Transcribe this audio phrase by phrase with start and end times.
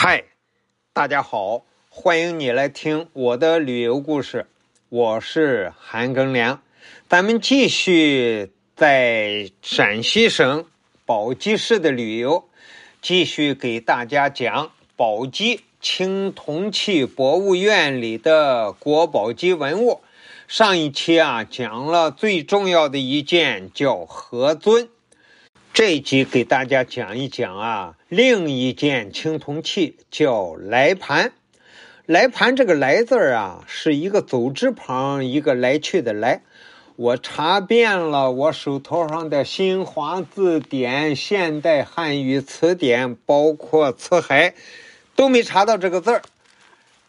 [0.00, 0.26] 嗨，
[0.92, 4.46] 大家好，欢迎你来听我的旅游故事。
[4.90, 6.62] 我是韩庚良，
[7.08, 10.66] 咱们继续在陕西省
[11.04, 12.48] 宝鸡市的旅游，
[13.02, 20.02] 继续给大家讲宝鸡青铜器博物院里的国宝级文物。
[20.46, 24.88] 上一期啊，讲了最重要的一件叫何尊。
[25.78, 31.30] 这一集给大家讲一讲啊，另一件青铜器叫来盘。
[32.04, 36.42] 来盘这个“来”字儿啊，是一个走之旁，一个来去的“来”。
[36.96, 44.54] 我查遍了我手头上的新华字典、现代汉语词典，包括辞海，
[45.14, 46.22] 都没查到这个字儿。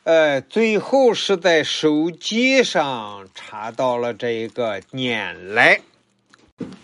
[0.04, 5.82] 呃，最后是在手机上查到了这一个念“来”。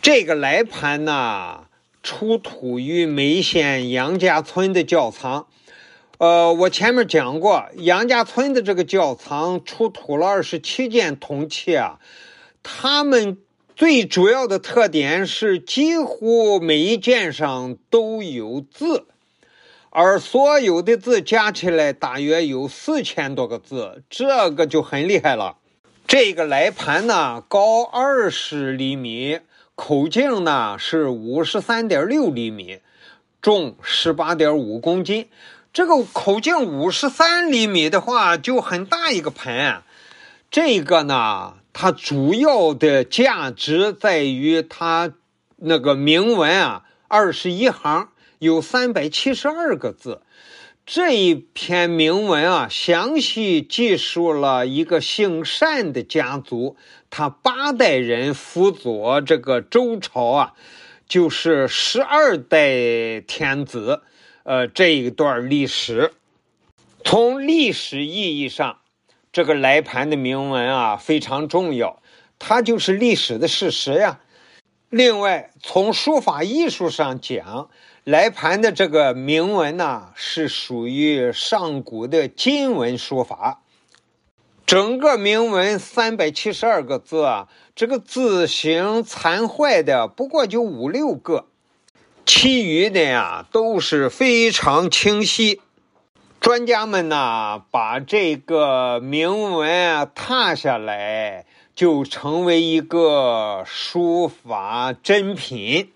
[0.01, 1.65] 这个来盘呢。
[2.05, 5.47] 出土于眉县杨家村的窖藏，
[6.19, 11.97] 呃，我前面讲过，杨家村的这个窖藏出土了二十七件铜器啊，
[12.61, 13.39] 它们
[13.75, 19.07] 最主要的特点是几乎每一件上都有字，
[19.89, 25.57] 而所有的字加起来大约有四千多个字，这个就很厉害了。
[26.05, 29.39] 这个来盘呢，高二十厘米。
[29.75, 32.79] 口径呢是五十三点六厘米，
[33.41, 35.27] 重十八点五公斤。
[35.73, 39.81] 这个口径五十三厘米的话，就很大一个盆。
[40.49, 45.11] 这个呢，它主要的价值在于它
[45.57, 48.09] 那个铭文啊，二十一行，
[48.39, 50.21] 有三百七十二个字。
[50.85, 56.77] 这一篇铭文啊，详细记述了一个姓单的家族，
[57.09, 60.53] 他八代人辅佐这个周朝啊，
[61.07, 64.03] 就是十二代天子，
[64.43, 66.13] 呃，这一段历史。
[67.03, 68.77] 从历史意义上，
[69.33, 71.99] 这个来盘的铭文啊非常重要，
[72.37, 74.19] 它就是历史的事实呀。
[74.95, 77.69] 另外，从书法艺术上讲，
[78.05, 83.59] 来盘的这个铭文呢，是属于上古的金文书法。
[84.65, 91.47] 整个铭文三百七十二个字啊，这个字形残坏的不过就五六个，
[92.25, 95.59] 其余的呀都是非常清晰。
[96.45, 105.91] 专家们呢，把这个铭文啊拓下来，就成为一个书法珍品。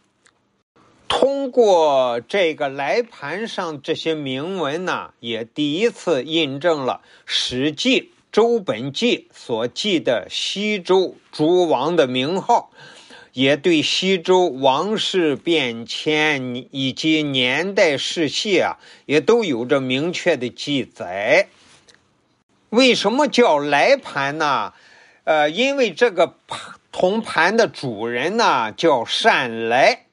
[1.07, 8.01] 通过这个来盘上这些铭文呢，也第一次印证了《史记·
[8.31, 12.71] 周本纪》所记的西周诸王的名号，
[13.33, 21.47] 也对西周王室变迁以及年代世系啊，也都有着明确的记载。
[22.69, 24.73] 为什么叫来盘呢？
[25.23, 30.05] 呃，因为这个盘铜盘的主人呢，叫单来。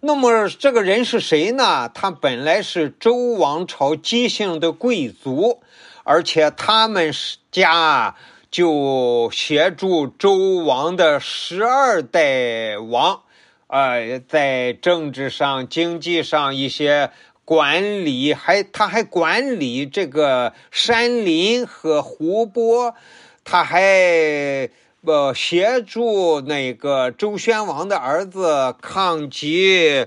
[0.00, 1.90] 那么这个人是谁呢？
[1.94, 5.62] 他本来是周王朝姬姓的贵族，
[6.02, 7.12] 而且他们
[7.50, 8.16] 家
[8.54, 13.22] 就协助周王的十二代王，
[13.66, 17.10] 呃，在政治上、经济上一些
[17.44, 22.94] 管理，还他还管理这个山林和湖泊，
[23.42, 24.70] 他还。
[25.04, 30.06] 不协助那个周宣王的儿子抗击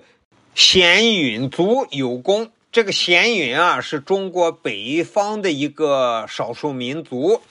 [0.55, 2.49] 鲜允族有功。
[2.71, 7.41] 这个鲜允啊，是中国北方的一个少数民族。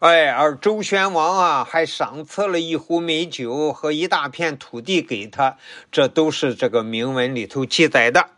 [0.00, 5.56] 哎，而周宣王啊，还赏赐了一壶美酒和一大片土地给他，
[5.90, 8.28] 这都是这个铭文里头记载的。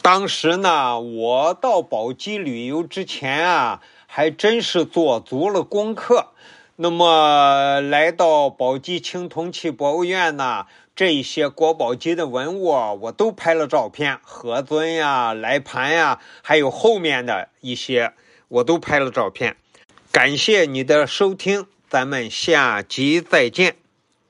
[0.00, 6.28] 当时呢，我到宝鸡旅游之前啊，还真是做足了功课。
[6.76, 10.64] 那么来到宝鸡青铜器博物院呢，
[10.96, 18.14] 这一些国宝级的文物啊我都拍了照片，何尊呀、来盘呀，还有后面的一些
[18.48, 19.56] 我都拍了照片。
[20.12, 23.81] 感谢你的收听，咱们下集再见。